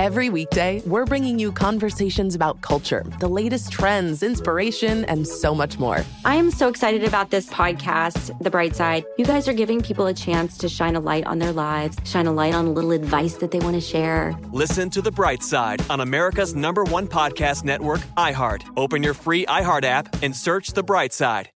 Every 0.00 0.30
weekday, 0.30 0.80
we're 0.86 1.04
bringing 1.04 1.38
you 1.38 1.52
conversations 1.52 2.34
about 2.34 2.62
culture, 2.62 3.04
the 3.18 3.28
latest 3.28 3.70
trends, 3.70 4.22
inspiration, 4.22 5.04
and 5.04 5.28
so 5.28 5.54
much 5.54 5.78
more. 5.78 6.06
I 6.24 6.36
am 6.36 6.50
so 6.50 6.68
excited 6.68 7.04
about 7.04 7.28
this 7.28 7.50
podcast, 7.50 8.32
The 8.42 8.48
Bright 8.48 8.74
Side. 8.74 9.04
You 9.18 9.26
guys 9.26 9.46
are 9.46 9.52
giving 9.52 9.82
people 9.82 10.06
a 10.06 10.14
chance 10.14 10.56
to 10.56 10.70
shine 10.70 10.96
a 10.96 11.00
light 11.00 11.26
on 11.26 11.38
their 11.38 11.52
lives, 11.52 11.98
shine 12.06 12.26
a 12.26 12.32
light 12.32 12.54
on 12.54 12.68
a 12.68 12.70
little 12.70 12.92
advice 12.92 13.34
that 13.34 13.50
they 13.50 13.58
want 13.58 13.74
to 13.74 13.80
share. 13.82 14.34
Listen 14.52 14.88
to 14.88 15.02
The 15.02 15.10
Bright 15.12 15.42
Side 15.42 15.82
on 15.90 16.00
America's 16.00 16.54
number 16.54 16.82
one 16.84 17.06
podcast 17.06 17.64
network, 17.64 18.00
iHeart. 18.16 18.62
Open 18.78 19.02
your 19.02 19.12
free 19.12 19.44
iHeart 19.44 19.84
app 19.84 20.22
and 20.22 20.34
search 20.34 20.68
The 20.68 20.82
Bright 20.82 21.12
Side. 21.12 21.50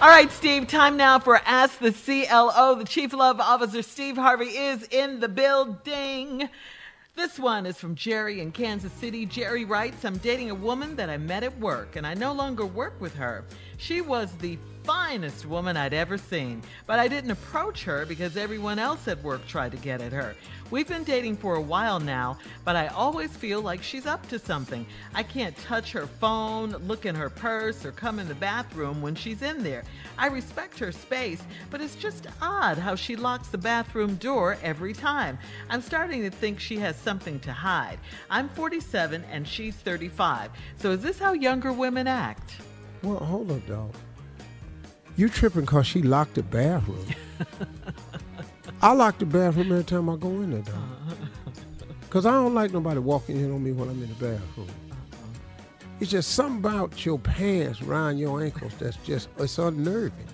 All 0.00 0.10
right, 0.10 0.30
Steve, 0.30 0.68
time 0.68 0.96
now 0.96 1.18
for 1.18 1.40
Ask 1.44 1.80
the 1.80 1.90
CLO. 1.90 2.76
The 2.76 2.84
Chief 2.84 3.12
Love 3.12 3.40
Officer, 3.40 3.82
Steve 3.82 4.16
Harvey, 4.16 4.46
is 4.46 4.84
in 4.92 5.18
the 5.18 5.28
building. 5.28 6.48
This 7.16 7.38
one 7.38 7.64
is 7.64 7.78
from 7.78 7.94
Jerry 7.94 8.40
in 8.40 8.50
Kansas 8.50 8.92
City. 8.92 9.24
Jerry 9.24 9.64
writes 9.64 10.04
I'm 10.04 10.16
dating 10.18 10.50
a 10.50 10.54
woman 10.54 10.96
that 10.96 11.08
I 11.08 11.16
met 11.16 11.44
at 11.44 11.56
work, 11.60 11.94
and 11.94 12.04
I 12.04 12.14
no 12.14 12.32
longer 12.32 12.66
work 12.66 13.00
with 13.00 13.14
her. 13.14 13.44
She 13.76 14.00
was 14.00 14.32
the 14.38 14.58
finest 14.84 15.46
woman 15.46 15.76
I'd 15.76 15.94
ever 15.94 16.18
seen, 16.18 16.62
but 16.86 16.98
I 16.98 17.08
didn't 17.08 17.30
approach 17.30 17.84
her 17.84 18.04
because 18.04 18.36
everyone 18.36 18.78
else 18.78 19.08
at 19.08 19.22
work 19.22 19.46
tried 19.46 19.72
to 19.72 19.78
get 19.78 20.02
at 20.02 20.12
her. 20.12 20.36
We've 20.70 20.86
been 20.86 21.04
dating 21.04 21.38
for 21.38 21.56
a 21.56 21.60
while 21.60 21.98
now, 22.00 22.38
but 22.64 22.76
I 22.76 22.88
always 22.88 23.30
feel 23.30 23.62
like 23.62 23.82
she's 23.82 24.06
up 24.06 24.28
to 24.28 24.38
something. 24.38 24.84
I 25.14 25.22
can't 25.22 25.56
touch 25.58 25.92
her 25.92 26.06
phone, 26.06 26.72
look 26.86 27.06
in 27.06 27.14
her 27.14 27.30
purse, 27.30 27.84
or 27.84 27.92
come 27.92 28.18
in 28.18 28.28
the 28.28 28.34
bathroom 28.34 29.00
when 29.00 29.14
she's 29.14 29.42
in 29.42 29.62
there. 29.62 29.84
I 30.18 30.26
respect 30.26 30.78
her 30.80 30.92
space, 30.92 31.42
but 31.70 31.80
it's 31.80 31.96
just 31.96 32.26
odd 32.42 32.76
how 32.76 32.94
she 32.94 33.16
locks 33.16 33.48
the 33.48 33.58
bathroom 33.58 34.16
door 34.16 34.58
every 34.62 34.92
time. 34.92 35.38
I'm 35.70 35.82
starting 35.82 36.22
to 36.22 36.30
think 36.30 36.60
she 36.60 36.78
has 36.78 36.96
something 36.96 37.40
to 37.40 37.52
hide. 37.52 37.98
I'm 38.30 38.48
47 38.50 39.24
and 39.30 39.48
she's 39.48 39.76
35. 39.76 40.50
So 40.76 40.90
is 40.90 41.02
this 41.02 41.18
how 41.18 41.32
younger 41.32 41.72
women 41.72 42.06
act? 42.06 42.56
Well, 43.02 43.16
hold 43.16 43.50
up, 43.50 43.66
dog. 43.66 43.94
You 45.16 45.28
tripping 45.28 45.62
because 45.62 45.86
she 45.86 46.02
locked 46.02 46.34
the 46.34 46.42
bathroom. 46.42 47.06
I 48.82 48.92
lock 48.92 49.18
the 49.18 49.26
bathroom 49.26 49.72
every 49.72 49.84
time 49.84 50.08
I 50.10 50.16
go 50.16 50.28
in 50.28 50.50
there, 50.50 50.62
dog. 50.62 50.74
Because 52.00 52.26
uh-huh. 52.26 52.36
I 52.36 52.42
don't 52.42 52.54
like 52.54 52.72
nobody 52.72 52.98
walking 53.00 53.36
in 53.36 53.52
on 53.52 53.62
me 53.62 53.72
when 53.72 53.88
I'm 53.88 54.02
in 54.02 54.08
the 54.08 54.14
bathroom. 54.14 54.68
Uh-huh. 54.90 54.96
It's 56.00 56.10
just 56.10 56.32
something 56.32 56.58
about 56.58 57.04
your 57.04 57.18
pants 57.18 57.80
around 57.82 58.18
your 58.18 58.42
ankles 58.42 58.72
that's 58.78 58.96
just, 58.98 59.28
it's 59.38 59.58
unnerving. 59.58 60.26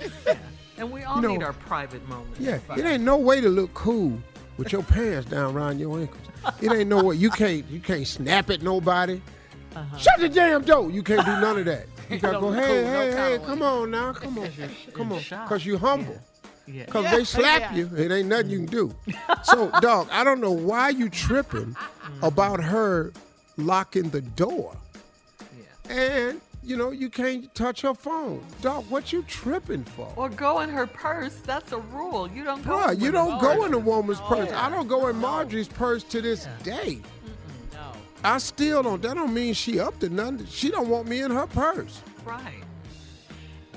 And 0.78 0.92
we 0.92 1.02
all 1.04 1.16
You 1.16 1.22
know- 1.22 1.28
need 1.28 1.42
our 1.42 1.54
private 1.54 2.06
moments. 2.08 2.38
Yeah, 2.38 2.58
it 2.76 2.84
ain't 2.84 3.02
no 3.02 3.16
way 3.16 3.40
to 3.40 3.48
look 3.48 3.72
cool 3.72 4.18
with 4.58 4.72
your 4.72 4.82
pants 4.82 5.28
down 5.30 5.54
around 5.54 5.78
your 5.78 5.98
ankles. 5.98 6.20
It 6.60 6.70
ain't 6.70 6.88
no 6.88 7.02
way. 7.02 7.16
You 7.16 7.30
can't, 7.30 7.64
you 7.70 7.80
can't 7.80 8.06
snap 8.06 8.50
at 8.50 8.62
nobody. 8.62 9.20
Uh-huh. 9.74 9.96
Shut 9.96 10.20
the 10.20 10.28
damn 10.28 10.62
door. 10.62 10.90
You 10.90 11.02
can't 11.02 11.24
do 11.24 11.32
none 11.32 11.58
of 11.58 11.64
that. 11.64 11.86
You 12.10 12.18
gotta 12.18 12.38
go, 12.40 12.52
Don't 12.52 12.62
hey, 12.62 12.82
no 12.82 13.00
hey, 13.00 13.38
hey, 13.38 13.44
come 13.44 13.62
on 13.62 13.90
now, 13.90 14.12
come 14.12 14.38
on, 14.38 14.50
come 14.92 15.12
on, 15.12 15.18
because 15.18 15.64
you 15.66 15.78
humble. 15.78 16.18
Yeah. 16.66 16.84
Because 16.86 17.04
Yeah. 17.04 17.16
they 17.16 17.24
slap 17.24 17.60
Yeah. 17.60 17.74
you, 17.74 17.90
it 17.96 18.10
ain't 18.10 18.28
nothing 18.28 18.50
you 18.50 18.58
can 18.58 18.66
do. 18.66 18.94
So, 19.44 19.70
dog, 19.80 20.08
I 20.10 20.24
don't 20.24 20.40
know 20.40 20.50
why 20.50 20.88
you 20.88 21.08
tripping 21.08 21.76
about 22.22 22.60
her 22.60 23.12
locking 23.56 24.10
the 24.10 24.20
door. 24.20 24.76
Yeah. 25.88 25.96
And, 25.96 26.40
you 26.64 26.76
know, 26.76 26.90
you 26.90 27.08
can't 27.08 27.54
touch 27.54 27.82
her 27.82 27.94
phone. 27.94 28.44
Dog, 28.60 28.90
what 28.90 29.12
you 29.12 29.22
tripping 29.22 29.84
for? 29.84 30.12
Or 30.16 30.28
go 30.28 30.60
in 30.60 30.68
her 30.70 30.86
purse. 30.88 31.36
That's 31.44 31.70
a 31.70 31.78
rule. 31.78 32.28
You 32.28 32.42
don't 32.42 32.64
go. 32.64 32.70
Bruh, 32.76 32.94
in 32.94 33.00
you 33.00 33.12
don't 33.12 33.40
go 33.40 33.64
in 33.66 33.72
a 33.72 33.78
woman's 33.78 34.18
oh, 34.24 34.28
purse. 34.34 34.48
Yeah. 34.50 34.66
I 34.66 34.68
don't 34.68 34.88
go 34.88 35.06
in 35.06 35.16
uh-huh. 35.16 35.26
Marjorie's 35.28 35.68
purse 35.68 36.02
to 36.04 36.20
this 36.20 36.48
day. 36.64 36.98
I 38.26 38.38
still 38.38 38.82
don't. 38.82 39.00
That 39.02 39.14
don't 39.14 39.32
mean 39.32 39.54
she 39.54 39.78
up 39.78 40.00
to 40.00 40.08
nothing. 40.08 40.46
She 40.46 40.68
don't 40.68 40.88
want 40.88 41.06
me 41.06 41.22
in 41.22 41.30
her 41.30 41.46
purse. 41.46 42.02
Right. 42.24 42.64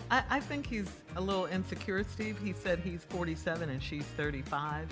I, 0.09 0.23
I 0.27 0.39
think 0.39 0.65
he's 0.65 0.89
a 1.15 1.21
little 1.21 1.45
insecure, 1.45 2.03
Steve. 2.03 2.39
He 2.43 2.53
said 2.53 2.79
he's 2.79 3.03
47 3.03 3.69
and 3.69 3.81
she's 3.81 4.05
35. 4.17 4.87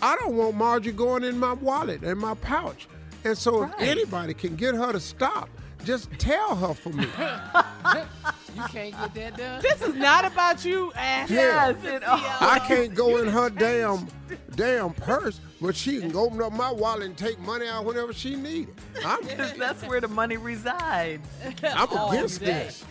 I 0.00 0.16
don't 0.16 0.34
want 0.34 0.56
Marjorie 0.56 0.94
going 0.94 1.24
in 1.24 1.38
my 1.38 1.52
wallet 1.52 2.02
and 2.02 2.18
my 2.18 2.32
pouch. 2.36 2.88
And 3.24 3.36
so 3.36 3.64
if 3.64 3.70
anybody 3.80 4.32
can 4.32 4.56
get 4.56 4.74
her 4.74 4.92
to 4.92 5.00
stop, 5.00 5.50
just 5.84 6.10
tell 6.12 6.56
her 6.56 6.72
for 6.72 6.88
me. 6.88 7.06
You 8.54 8.62
can't 8.64 8.92
get 8.92 9.14
that 9.14 9.36
done. 9.36 9.62
This 9.62 9.82
is 9.82 9.94
not 9.94 10.24
about 10.24 10.64
you, 10.64 10.92
ass. 10.94 11.30
Yeah. 11.30 11.74
Yes, 11.82 11.84
it 11.84 12.02
I 12.06 12.58
can't 12.66 12.94
go 12.94 13.18
in 13.18 13.28
her 13.28 13.50
damn 13.50 14.06
damn 14.54 14.92
purse, 14.92 15.40
but 15.60 15.74
she 15.74 16.00
can 16.00 16.14
open 16.14 16.42
up 16.42 16.52
my 16.52 16.70
wallet 16.70 17.04
and 17.04 17.16
take 17.16 17.38
money 17.40 17.66
out 17.66 17.84
whenever 17.84 18.12
she 18.12 18.36
needs 18.36 18.70
it. 18.70 19.06
I'm, 19.06 19.22
Because 19.26 19.52
that's 19.54 19.82
where 19.84 20.00
the 20.00 20.08
money 20.08 20.36
resides. 20.36 21.26
I'm 21.64 21.88
All 21.88 22.10
against 22.10 22.40
day. 22.40 22.46
this. 22.46 22.84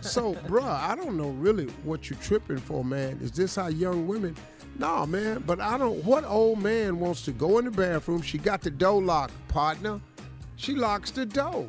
So, 0.00 0.34
bruh, 0.34 0.62
I 0.62 0.94
don't 0.94 1.16
know 1.16 1.30
really 1.30 1.66
what 1.82 2.08
you're 2.08 2.18
tripping 2.20 2.58
for, 2.58 2.84
man. 2.84 3.18
Is 3.20 3.32
this 3.32 3.56
how 3.56 3.66
young 3.66 4.06
women? 4.06 4.36
No, 4.78 5.04
man. 5.06 5.42
But 5.46 5.60
I 5.60 5.76
don't. 5.76 6.04
What 6.04 6.24
old 6.24 6.62
man 6.62 7.00
wants 7.00 7.22
to 7.22 7.32
go 7.32 7.58
in 7.58 7.64
the 7.64 7.70
bathroom? 7.70 8.22
She 8.22 8.38
got 8.38 8.62
the 8.62 8.70
door 8.70 9.02
locked, 9.02 9.34
partner. 9.48 10.00
She 10.56 10.74
locks 10.74 11.10
the 11.10 11.26
door. 11.26 11.68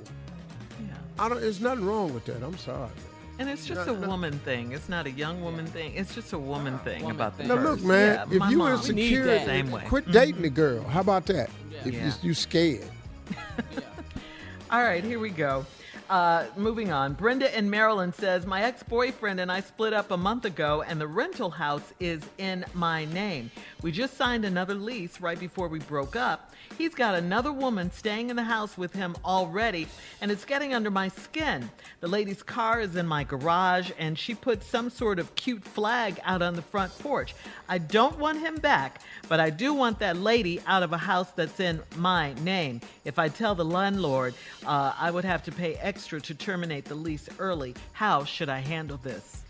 I 1.22 1.30
don't. 1.30 1.40
There's 1.40 1.62
nothing 1.62 1.86
wrong 1.86 2.14
with 2.14 2.26
that. 2.26 2.42
I'm 2.44 2.58
sorry. 2.58 2.80
Man. 2.80 2.90
And 3.38 3.50
it's 3.50 3.66
just 3.66 3.86
No, 3.86 3.94
a 3.94 3.98
no. 4.00 4.08
woman 4.08 4.40
thing. 4.40 4.72
It's 4.72 4.90
not 4.90 5.06
a 5.06 5.12
young 5.12 5.42
woman 5.42 5.66
thing. 5.68 5.94
It's 5.96 6.14
just 6.16 6.34
a 6.34 6.38
woman 6.38 6.80
thing 6.80 7.02
woman 7.04 7.16
about 7.16 7.38
the. 7.38 7.44
Now 7.44 7.56
look, 7.56 7.82
man. 7.84 8.28
Yeah, 8.32 8.38
if 8.46 8.52
you 8.52 8.58
mom. 8.58 8.74
insecure, 8.74 9.26
that. 9.26 9.46
Same 9.46 9.70
way. 9.70 9.84
quit 9.88 10.04
mm-hmm. 10.06 10.14
dating 10.14 10.42
the 10.42 10.50
girl. 10.50 10.84
How 10.84 11.02
about 11.02 11.28
that? 11.28 11.50
If 11.86 11.94
Yeah. 11.94 12.06
you, 12.08 12.12
you 12.30 12.34
scared. 12.34 12.90
All 14.72 14.82
right, 14.84 15.04
here 15.04 15.20
we 15.20 15.30
go. 15.30 15.66
Uh, 16.12 16.46
moving 16.58 16.92
on. 16.92 17.14
Brenda 17.14 17.58
in 17.58 17.70
Maryland 17.70 18.14
says, 18.14 18.46
My 18.46 18.64
ex 18.64 18.84
boyfriend 18.84 19.40
and 19.40 19.50
I 19.50 19.62
split 19.62 19.94
up 19.94 20.12
a 20.12 20.18
month 20.18 20.44
ago, 20.44 20.84
and 20.86 21.00
the 21.00 21.08
rental 21.08 21.50
house 21.50 21.94
is 22.02 22.22
in 22.38 22.66
my 22.74 23.06
name. 23.06 23.50
We 23.82 23.94
just 23.94 24.18
signed 24.18 24.44
another 24.44 24.76
lease 24.76 25.22
right 25.22 25.40
before 25.40 25.70
we 25.70 25.80
broke 25.80 26.18
up. 26.18 26.54
He's 26.78 26.94
got 26.94 27.16
another 27.16 27.54
woman 27.54 27.92
staying 27.94 28.30
in 28.30 28.36
the 28.36 28.44
house 28.44 28.78
with 28.78 28.92
him 28.92 29.16
already, 29.24 29.88
and 30.20 30.30
it's 30.30 30.44
getting 30.44 30.74
under 30.74 30.92
my 30.92 31.08
skin. 31.08 31.70
The 32.02 32.10
lady's 32.10 32.44
car 32.44 32.82
is 32.82 32.98
in 32.98 33.08
my 33.08 33.24
garage, 33.24 33.92
and 33.98 34.20
she 34.20 34.36
put 34.36 34.64
some 34.64 34.90
sort 34.90 35.18
of 35.18 35.34
cute 35.36 35.64
flag 35.64 36.20
out 36.26 36.42
on 36.42 36.56
the 36.56 36.62
front 36.62 36.98
porch. 37.00 37.36
I 37.70 37.78
don't 37.78 38.20
want 38.20 38.40
him 38.40 38.56
back, 38.56 39.00
but 39.30 39.40
I 39.40 39.50
do 39.50 39.74
want 39.74 40.00
that 40.00 40.18
lady 40.18 40.60
out 40.68 40.84
of 40.84 40.92
a 40.92 40.98
house 40.98 41.32
that's 41.32 41.62
in 41.62 41.82
my 41.96 42.34
name. 42.42 42.82
If 43.06 43.18
I 43.18 43.30
tell 43.30 43.56
the 43.56 43.64
landlord, 43.64 44.34
uh, 44.66 44.94
I 45.00 45.10
would 45.10 45.24
have 45.24 45.44
to 45.44 45.54
pay 45.54 45.76
extra 45.76 46.01
to 46.08 46.36
terminate 46.36 46.86
the 46.86 46.96
lease 46.96 47.30
early. 47.40 47.76
How 47.94 48.24
should 48.24 48.50
I 48.50 48.60
handle 48.60 48.98
this? 48.98 49.44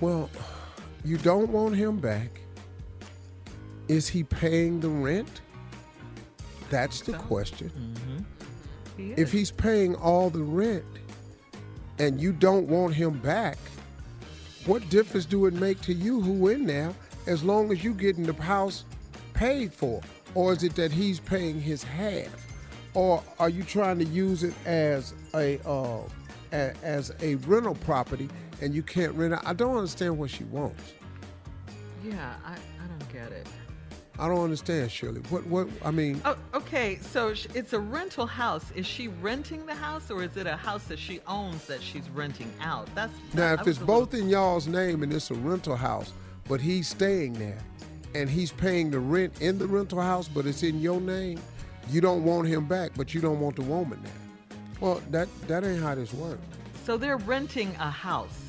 Well, 0.00 0.30
you 1.04 1.18
don't 1.18 1.50
want 1.50 1.74
him 1.74 1.98
back. 1.98 2.28
Is 3.88 4.08
he 4.08 4.22
paying 4.22 4.80
the 4.80 4.88
rent? 4.88 5.40
That's 6.70 7.00
the 7.00 7.14
question. 7.14 7.70
Mm-hmm. 7.70 9.02
He 9.02 9.12
If 9.20 9.32
he's 9.32 9.50
paying 9.50 9.94
all 9.96 10.30
the 10.30 10.42
rent 10.42 10.84
and 11.98 12.20
you 12.20 12.32
don't 12.32 12.68
want 12.68 12.94
him 12.94 13.18
back, 13.18 13.58
what 14.64 14.88
difference 14.88 15.26
do 15.26 15.46
it 15.46 15.54
make 15.54 15.80
to 15.82 15.92
you 15.92 16.20
who 16.20 16.48
in 16.48 16.66
there 16.66 16.94
as 17.26 17.42
long 17.42 17.72
as 17.72 17.82
you 17.82 17.94
getting 17.94 18.24
the 18.24 18.34
house 18.34 18.84
paid 19.34 19.72
for? 19.72 20.00
Or 20.34 20.52
is 20.52 20.62
it 20.62 20.74
that 20.76 20.92
he's 20.92 21.20
paying 21.20 21.60
his 21.60 21.82
half? 21.82 22.51
Or 22.94 23.22
are 23.38 23.48
you 23.48 23.62
trying 23.62 23.98
to 24.00 24.04
use 24.04 24.42
it 24.42 24.54
as 24.66 25.14
a 25.34 25.58
uh, 25.66 26.00
a, 26.52 26.72
as 26.82 27.12
a 27.20 27.36
rental 27.36 27.74
property 27.76 28.28
and 28.60 28.74
you 28.74 28.82
can't 28.82 29.14
rent 29.14 29.32
it? 29.34 29.40
I 29.44 29.52
don't 29.54 29.76
understand 29.76 30.18
what 30.18 30.30
she 30.30 30.44
wants. 30.44 30.82
yeah, 32.04 32.34
I, 32.44 32.52
I 32.52 32.86
don't 32.88 33.12
get 33.12 33.32
it. 33.32 33.46
I 34.18 34.28
don't 34.28 34.44
understand, 34.44 34.90
Shirley. 34.92 35.20
What 35.30 35.46
what 35.46 35.68
I 35.82 35.90
mean? 35.90 36.20
Oh, 36.26 36.36
okay, 36.54 36.98
so 37.00 37.28
it's 37.54 37.72
a 37.72 37.80
rental 37.80 38.26
house. 38.26 38.70
Is 38.74 38.86
she 38.86 39.08
renting 39.08 39.64
the 39.64 39.74
house, 39.74 40.10
or 40.10 40.22
is 40.22 40.36
it 40.36 40.46
a 40.46 40.54
house 40.56 40.84
that 40.84 40.98
she 40.98 41.20
owns 41.26 41.64
that 41.66 41.82
she's 41.82 42.08
renting 42.10 42.52
out? 42.60 42.94
That's 42.94 43.12
Now, 43.32 43.54
if 43.54 43.66
it's 43.66 43.78
a 43.78 43.80
little- 43.80 44.00
both 44.00 44.12
in 44.14 44.28
y'all's 44.28 44.66
name 44.68 45.02
and 45.02 45.12
it's 45.14 45.30
a 45.30 45.34
rental 45.34 45.76
house, 45.76 46.12
but 46.46 46.60
he's 46.60 46.88
staying 46.88 47.32
there 47.34 47.58
and 48.14 48.28
he's 48.28 48.52
paying 48.52 48.90
the 48.90 49.00
rent 49.00 49.40
in 49.40 49.58
the 49.58 49.66
rental 49.66 50.00
house, 50.02 50.28
but 50.28 50.44
it's 50.44 50.62
in 50.62 50.78
your 50.82 51.00
name, 51.00 51.40
you 51.90 52.00
don't 52.00 52.24
want 52.24 52.48
him 52.48 52.66
back, 52.66 52.92
but 52.96 53.14
you 53.14 53.20
don't 53.20 53.40
want 53.40 53.56
the 53.56 53.62
woman 53.62 54.00
there. 54.02 54.58
Well, 54.80 55.00
that 55.10 55.28
that 55.48 55.64
ain't 55.64 55.82
how 55.82 55.94
this 55.94 56.12
works. 56.14 56.42
So 56.84 56.96
they're 56.96 57.16
renting 57.18 57.74
a 57.78 57.90
house 57.90 58.40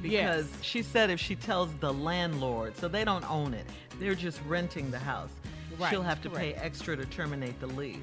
because 0.00 0.10
Yes. 0.10 0.46
she 0.62 0.82
said 0.82 1.10
if 1.10 1.20
she 1.20 1.34
tells 1.36 1.72
the 1.80 1.92
landlord, 1.92 2.76
so 2.78 2.88
they 2.88 3.04
don't 3.04 3.28
own 3.30 3.52
it, 3.54 3.66
they're 4.00 4.14
just 4.14 4.40
renting 4.48 4.90
the 4.90 4.98
house. 4.98 5.30
Right, 5.78 5.90
She'll 5.90 6.02
have 6.02 6.22
to 6.22 6.28
correct. 6.30 6.56
pay 6.58 6.64
extra 6.64 6.96
to 6.96 7.04
terminate 7.06 7.58
the 7.60 7.66
lease. 7.68 7.96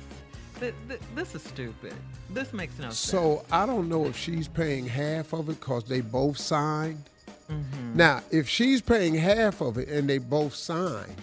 Th- 0.59 0.73
th- 0.87 0.99
this 1.15 1.35
is 1.35 1.43
stupid. 1.43 1.93
This 2.31 2.51
makes 2.53 2.77
no 2.77 2.85
sense. 2.85 2.97
So 2.99 3.45
I 3.51 3.65
don't 3.65 3.87
know 3.89 4.05
if 4.05 4.17
she's 4.17 4.47
paying 4.47 4.85
half 4.85 5.33
of 5.33 5.49
it 5.49 5.59
because 5.59 5.83
they 5.85 6.01
both 6.01 6.37
signed. 6.37 7.01
Mm-hmm. 7.49 7.95
Now, 7.97 8.21
if 8.31 8.47
she's 8.49 8.81
paying 8.81 9.15
half 9.15 9.61
of 9.61 9.77
it 9.77 9.87
and 9.89 10.07
they 10.09 10.17
both 10.19 10.53
signed, 10.53 11.15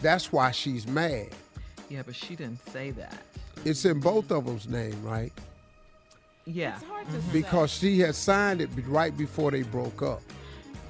that's 0.00 0.32
why 0.32 0.50
she's 0.50 0.86
mad. 0.86 1.28
Yeah, 1.92 2.00
but 2.06 2.14
she 2.16 2.36
didn't 2.36 2.66
say 2.70 2.90
that. 2.92 3.18
It's 3.66 3.84
in 3.84 4.00
both 4.00 4.30
of 4.30 4.46
them's 4.46 4.66
name, 4.66 4.96
right? 5.04 5.30
Yeah. 6.46 6.76
It's 6.76 6.84
hard 6.84 7.06
to 7.06 7.12
say. 7.12 7.28
Because 7.32 7.70
she 7.70 8.00
had 8.00 8.14
signed 8.14 8.62
it 8.62 8.70
right 8.86 9.14
before 9.14 9.50
they 9.50 9.60
broke 9.62 10.00
up. 10.00 10.22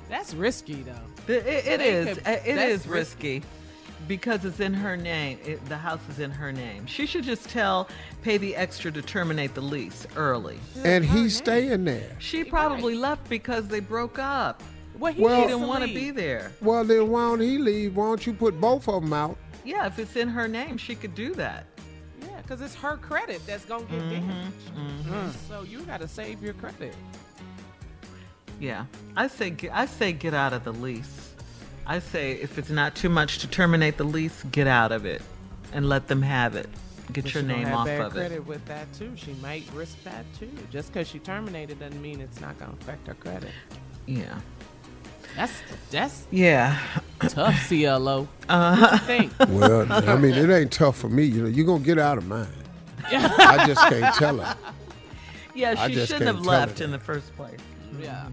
That's 0.09 0.33
risky 0.33 0.83
though. 0.85 0.93
It, 1.33 1.45
it, 1.45 1.67
it 1.67 1.79
They 1.79 1.89
is. 1.91 2.19
could- 2.19 2.27
Uh, 2.27 2.31
It 2.47 2.55
that's 2.55 2.71
is 2.85 2.87
risky 2.87 3.43
because 4.07 4.45
it's 4.45 4.61
in 4.61 4.73
her 4.75 4.97
name. 4.97 5.41
It, 5.45 5.65
the 5.69 5.77
house 5.77 5.99
is 6.09 6.21
in 6.21 6.31
her 6.31 6.53
name. 6.53 6.87
She 6.87 7.05
should 7.07 7.25
just 7.25 7.49
tell, 7.49 7.89
pay 8.23 8.37
the 8.37 8.55
extra 8.55 8.93
to 8.93 9.03
terminate 9.03 9.55
the 9.57 9.61
lease 9.61 10.07
early. 10.15 10.61
And 10.85 11.05
he's 11.05 11.37
staying 11.37 11.85
there. 11.85 12.15
She 12.21 12.45
probably 12.45 12.95
left 12.95 13.29
because 13.29 13.67
they 13.67 13.81
broke 13.81 14.21
up. 14.21 14.63
Well, 15.01 15.13
he 15.13 15.21
Well- 15.23 15.49
didn't 15.49 15.67
want 15.67 15.83
to 15.85 15.93
be 15.93 16.13
there. 16.13 16.53
Well, 16.61 16.85
then 16.85 17.09
why 17.09 17.23
don't 17.23 17.41
he 17.41 17.59
leave? 17.59 17.97
Why 17.97 18.05
don't 18.07 18.25
you 18.25 18.35
put 18.35 18.61
both 18.61 18.89
of 18.89 19.03
them 19.03 19.13
out? 19.13 19.37
Yeah, 19.65 19.87
if 19.87 19.99
it's 19.99 20.17
in 20.17 20.29
her 20.29 20.49
name, 20.49 20.77
she 20.77 20.95
could 20.95 21.15
do 21.15 21.35
that. 21.35 21.67
Yeah, 22.21 22.41
because 22.43 22.61
it's 22.61 22.75
her 22.77 22.97
credit 22.97 23.45
that's 23.47 23.65
gonna 23.65 23.85
get 23.85 24.01
Mm-hmm, 24.03 25.11
damaged. 25.11 25.37
So 25.49 25.63
you 25.63 25.81
got 25.83 26.01
to 26.01 26.09
save 26.09 26.43
your 26.43 26.55
credit. 26.55 26.95
Yeah, 28.61 28.87
I 29.17 29.27
say 29.29 29.55
I 29.73 29.87
say 29.87 30.13
get 30.13 30.35
out 30.35 30.53
of 30.53 30.65
the 30.65 30.73
lease. 30.73 31.35
I 31.87 31.99
say 31.99 32.33
if 32.33 32.59
it's 32.59 32.71
not 32.71 32.95
too 32.95 33.09
much 33.09 33.39
to 33.39 33.49
terminate 33.49 33.97
the 33.97 34.05
lease, 34.05 34.45
get 34.53 34.69
out 34.69 34.93
of 34.93 35.05
it, 35.05 35.21
and 35.73 35.89
let 35.89 36.07
them 36.07 36.23
have 36.23 36.55
it. 36.55 36.69
Get 37.13 37.25
But 37.25 37.35
your 37.35 37.43
name 37.43 37.73
off 37.73 37.87
bad 37.87 38.01
of 38.01 38.13
credit 38.13 38.37
it. 38.37 38.47
with 38.47 38.65
that 38.67 38.93
too. 38.95 39.13
She 39.17 39.33
might 39.35 39.65
risk 39.75 40.03
that 40.05 40.25
too. 40.39 40.51
Just 40.71 40.93
because 40.93 41.09
she 41.09 41.19
terminated 41.19 41.81
doesn't 41.81 42.01
mean 42.01 42.21
it's 42.21 42.41
not 42.41 42.57
gonna 42.59 42.73
affect 42.81 43.09
her 43.09 43.15
credit. 43.15 43.51
Yeah. 44.07 44.39
That's 45.37 45.53
that's 45.91 46.27
Yeah. 46.31 46.79
Tough, 47.29 47.69
CLO. 47.69 48.29
Uh, 48.49 48.77
What 48.77 48.93
you 48.93 48.99
think? 48.99 49.33
Well, 49.49 49.91
I 50.09 50.17
mean, 50.17 50.35
it 50.35 50.51
ain't 50.51 50.73
tough 50.73 50.97
for 50.99 51.09
me. 51.09 51.25
You 51.25 51.43
know, 51.43 51.49
you're 51.49 51.67
gonna 51.67 51.85
get 51.85 51.99
out 51.99 52.19
of 52.19 52.27
mine. 52.27 52.47
I 53.05 53.65
just 53.67 53.81
can't 53.89 54.15
tell 54.15 54.39
her. 54.39 54.57
Yeah, 55.55 55.75
I 55.79 55.89
she 55.89 55.95
just 55.95 56.09
shouldn't 56.09 56.25
can't 56.27 56.37
have 56.37 56.45
tell 56.45 56.53
left 56.53 56.77
that. 56.79 56.85
in 56.85 56.91
the 56.91 56.99
first 56.99 57.35
place. 57.37 57.59
yeah. 58.01 58.27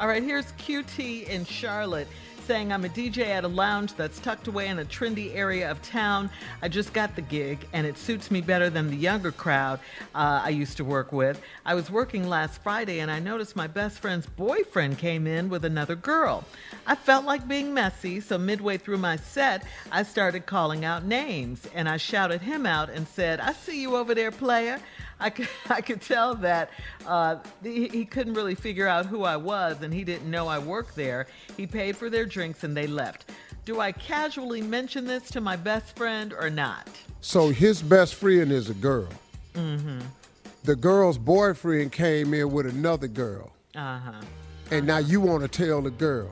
All 0.00 0.08
right, 0.08 0.22
here's 0.22 0.46
QT 0.52 1.28
in 1.28 1.44
Charlotte 1.44 2.08
saying, 2.46 2.72
I'm 2.72 2.84
a 2.84 2.88
DJ 2.88 3.28
at 3.28 3.44
a 3.44 3.48
lounge 3.48 3.94
that's 3.94 4.18
tucked 4.18 4.48
away 4.48 4.68
in 4.68 4.78
a 4.78 4.84
trendy 4.84 5.34
area 5.34 5.70
of 5.70 5.80
town. 5.80 6.28
I 6.60 6.68
just 6.68 6.92
got 6.92 7.16
the 7.16 7.22
gig, 7.22 7.66
and 7.72 7.86
it 7.86 7.96
suits 7.96 8.30
me 8.30 8.42
better 8.42 8.68
than 8.68 8.90
the 8.90 8.96
younger 8.96 9.32
crowd 9.32 9.80
uh, 10.14 10.42
I 10.44 10.50
used 10.50 10.76
to 10.76 10.84
work 10.84 11.12
with. 11.12 11.40
I 11.64 11.74
was 11.74 11.90
working 11.90 12.28
last 12.28 12.62
Friday, 12.62 13.00
and 13.00 13.10
I 13.10 13.18
noticed 13.18 13.56
my 13.56 13.66
best 13.66 13.98
friend's 13.98 14.26
boyfriend 14.26 14.98
came 14.98 15.26
in 15.26 15.48
with 15.48 15.64
another 15.64 15.96
girl. 15.96 16.44
I 16.86 16.96
felt 16.96 17.24
like 17.24 17.48
being 17.48 17.72
messy, 17.72 18.20
so 18.20 18.36
midway 18.36 18.76
through 18.76 18.98
my 18.98 19.16
set, 19.16 19.64
I 19.90 20.02
started 20.02 20.44
calling 20.44 20.84
out 20.84 21.04
names, 21.04 21.66
and 21.74 21.88
I 21.88 21.96
shouted 21.96 22.42
him 22.42 22.66
out 22.66 22.90
and 22.90 23.08
said, 23.08 23.40
I 23.40 23.54
see 23.54 23.80
you 23.80 23.96
over 23.96 24.14
there, 24.14 24.30
player. 24.30 24.80
I 25.20 25.30
could, 25.30 25.48
I 25.70 25.80
could 25.80 26.00
tell 26.00 26.34
that 26.36 26.70
uh, 27.06 27.36
he, 27.62 27.88
he 27.88 28.04
couldn't 28.04 28.34
really 28.34 28.54
figure 28.54 28.86
out 28.86 29.06
who 29.06 29.22
I 29.24 29.36
was 29.36 29.82
and 29.82 29.92
he 29.92 30.04
didn't 30.04 30.30
know 30.30 30.46
I 30.48 30.58
worked 30.58 30.96
there. 30.96 31.26
He 31.56 31.66
paid 31.66 31.96
for 31.96 32.10
their 32.10 32.26
drinks 32.26 32.64
and 32.64 32.76
they 32.76 32.86
left. 32.86 33.30
Do 33.64 33.80
I 33.80 33.92
casually 33.92 34.60
mention 34.60 35.06
this 35.06 35.30
to 35.30 35.40
my 35.40 35.56
best 35.56 35.96
friend 35.96 36.34
or 36.34 36.50
not? 36.50 36.88
So 37.20 37.48
his 37.48 37.80
best 37.80 38.14
friend 38.16 38.52
is 38.52 38.68
a 38.68 38.74
girl. 38.74 39.08
Mm-hmm. 39.54 40.00
The 40.64 40.76
girl's 40.76 41.16
boyfriend 41.18 41.92
came 41.92 42.34
in 42.34 42.50
with 42.50 42.66
another 42.66 43.06
girl, 43.08 43.52
Uh 43.74 43.98
huh. 43.98 44.12
and 44.70 44.86
now 44.86 44.98
you 44.98 45.20
want 45.20 45.42
to 45.42 45.48
tell 45.48 45.80
the 45.82 45.90
girl. 45.90 46.30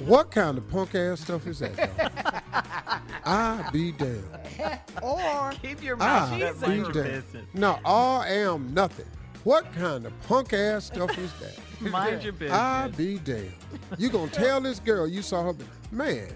What 0.00 0.30
kind 0.30 0.58
of 0.58 0.68
punk 0.68 0.94
ass 0.94 1.20
stuff 1.20 1.46
is 1.46 1.58
that? 1.60 2.93
dog? 3.24 3.64
I 3.66 3.70
be 3.70 3.92
damned. 3.92 4.24
Or 5.02 5.52
keep 5.62 5.82
your 5.82 5.96
mouth 5.96 6.32
I 6.32 6.38
shut. 6.38 6.60
be 6.66 6.74
your 6.76 6.92
damned. 6.92 7.04
business. 7.32 7.44
No, 7.54 7.78
I 7.84 8.26
am 8.28 8.72
nothing. 8.72 9.06
What 9.44 9.70
kind 9.74 10.06
of 10.06 10.12
punk 10.26 10.52
ass 10.54 10.86
stuff 10.86 11.16
is 11.18 11.30
that? 11.40 11.58
Mind 11.90 12.22
your 12.22 12.32
business. 12.32 12.58
I 12.58 12.88
be 12.96 13.18
damned. 13.18 13.52
You 13.98 14.08
gonna 14.08 14.30
tell 14.30 14.60
this 14.60 14.78
girl 14.80 15.06
you 15.06 15.20
saw 15.22 15.44
her? 15.44 15.54
Man, 15.90 16.28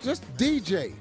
just 0.00 0.24
DJ. 0.36 0.94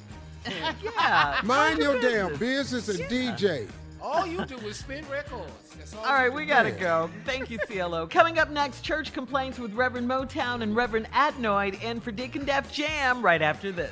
Yeah. 0.83 1.39
Mind 1.43 1.79
your 1.79 1.99
damn 1.99 2.35
business 2.37 2.89
and 2.89 2.99
DJ. 3.09 3.67
All 4.01 4.27
you 4.27 4.45
do 4.45 4.55
is 4.59 4.77
spin 4.77 5.03
records. 5.09 5.51
That's 5.77 5.95
all. 5.95 6.05
All 6.05 6.13
right, 6.13 6.25
you 6.25 6.33
we 6.33 6.45
gotta 6.45 6.71
go. 6.71 7.09
Thank 7.25 7.49
you, 7.49 7.57
CLO. 7.57 8.05
Coming 8.05 8.37
up 8.37 8.51
next, 8.51 8.81
church 8.81 9.11
complaints 9.13 9.57
with 9.57 9.73
Reverend 9.73 10.07
Motown 10.07 10.61
and 10.61 10.75
Reverend 10.75 11.07
Adnoid 11.11 11.81
in 11.81 11.99
for 11.99 12.11
Dick 12.11 12.35
and 12.35 12.45
Def 12.45 12.71
Jam 12.71 13.23
right 13.23 13.41
after 13.41 13.71
this. 13.71 13.91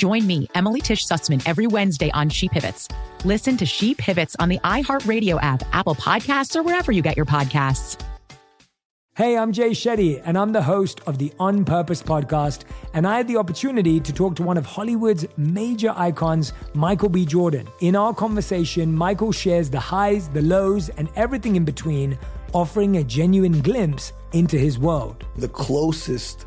Join 0.00 0.26
me, 0.26 0.48
Emily 0.54 0.80
Tish 0.80 1.06
Sussman, 1.06 1.42
every 1.44 1.66
Wednesday 1.66 2.10
on 2.12 2.30
She 2.30 2.48
Pivots. 2.48 2.88
Listen 3.26 3.58
to 3.58 3.66
She 3.66 3.94
Pivots 3.94 4.34
on 4.38 4.48
the 4.48 4.58
iHeartRadio 4.60 5.38
app, 5.42 5.62
Apple 5.74 5.94
Podcasts, 5.94 6.56
or 6.56 6.62
wherever 6.62 6.90
you 6.90 7.02
get 7.02 7.18
your 7.18 7.26
podcasts. 7.26 8.00
Hey, 9.14 9.36
I'm 9.36 9.52
Jay 9.52 9.72
Shetty, 9.72 10.22
and 10.24 10.38
I'm 10.38 10.52
the 10.52 10.62
host 10.62 11.02
of 11.06 11.18
the 11.18 11.30
On 11.38 11.66
Purpose 11.66 12.02
podcast. 12.02 12.62
And 12.94 13.06
I 13.06 13.18
had 13.18 13.28
the 13.28 13.36
opportunity 13.36 14.00
to 14.00 14.10
talk 14.10 14.36
to 14.36 14.42
one 14.42 14.56
of 14.56 14.64
Hollywood's 14.64 15.26
major 15.36 15.92
icons, 15.94 16.54
Michael 16.72 17.10
B. 17.10 17.26
Jordan. 17.26 17.68
In 17.80 17.94
our 17.94 18.14
conversation, 18.14 18.94
Michael 18.94 19.32
shares 19.32 19.68
the 19.68 19.80
highs, 19.80 20.30
the 20.30 20.40
lows, 20.40 20.88
and 20.88 21.10
everything 21.14 21.56
in 21.56 21.66
between, 21.66 22.18
offering 22.54 22.96
a 22.96 23.04
genuine 23.04 23.60
glimpse 23.60 24.14
into 24.32 24.56
his 24.56 24.78
world. 24.78 25.26
The 25.36 25.48
closest 25.48 26.46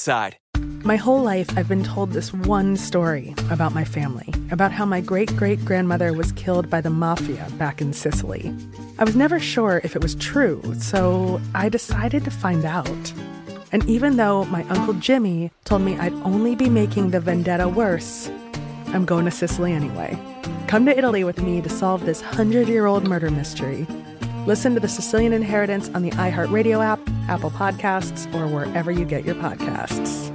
My 0.83 0.95
whole 0.95 1.21
life, 1.21 1.55
I've 1.55 1.67
been 1.67 1.83
told 1.83 2.11
this 2.11 2.33
one 2.33 2.75
story 2.75 3.35
about 3.51 3.71
my 3.75 3.83
family, 3.83 4.33
about 4.49 4.71
how 4.71 4.83
my 4.83 4.99
great 4.99 5.35
great 5.35 5.63
grandmother 5.63 6.11
was 6.11 6.31
killed 6.31 6.71
by 6.71 6.81
the 6.81 6.89
mafia 6.89 7.47
back 7.59 7.81
in 7.81 7.93
Sicily. 7.93 8.51
I 8.97 9.03
was 9.03 9.15
never 9.15 9.39
sure 9.39 9.79
if 9.83 9.95
it 9.95 10.01
was 10.01 10.15
true, 10.15 10.59
so 10.79 11.39
I 11.53 11.69
decided 11.69 12.23
to 12.23 12.31
find 12.31 12.65
out. 12.65 13.13
And 13.71 13.87
even 13.87 14.17
though 14.17 14.45
my 14.45 14.63
Uncle 14.69 14.95
Jimmy 14.95 15.51
told 15.65 15.83
me 15.83 15.99
I'd 15.99 16.13
only 16.23 16.55
be 16.55 16.67
making 16.67 17.11
the 17.11 17.19
vendetta 17.19 17.69
worse, 17.69 18.31
I'm 18.87 19.05
going 19.05 19.25
to 19.25 19.31
Sicily 19.31 19.71
anyway. 19.71 20.17
Come 20.67 20.87
to 20.87 20.97
Italy 20.97 21.23
with 21.23 21.43
me 21.43 21.61
to 21.61 21.69
solve 21.69 22.07
this 22.07 22.23
100 22.23 22.67
year 22.67 22.87
old 22.87 23.07
murder 23.07 23.29
mystery. 23.29 23.85
Listen 24.47 24.73
to 24.73 24.79
The 24.79 24.87
Sicilian 24.87 25.33
Inheritance 25.33 25.89
on 25.89 26.01
the 26.01 26.09
iHeartRadio 26.11 26.83
app, 26.83 26.99
Apple 27.29 27.51
Podcasts, 27.51 28.25
or 28.33 28.47
wherever 28.47 28.89
you 28.89 29.05
get 29.05 29.23
your 29.23 29.35
podcasts. 29.35 30.30